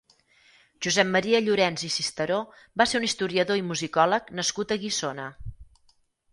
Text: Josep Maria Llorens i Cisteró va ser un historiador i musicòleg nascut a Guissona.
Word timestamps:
Josep 0.85 1.11
Maria 1.15 1.41
Llorens 1.47 1.83
i 1.89 1.91
Cisteró 1.97 2.39
va 2.83 2.89
ser 2.93 2.99
un 3.03 3.07
historiador 3.11 3.63
i 3.63 3.67
musicòleg 3.69 4.35
nascut 4.41 4.77
a 4.79 4.83
Guissona. 4.87 5.31